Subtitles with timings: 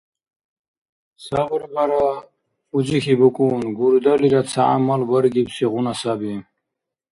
[1.23, 2.05] Сабур бара,
[2.75, 6.33] узихьи букӀун, гурдали ца гӀямал баргибсигъуна саби.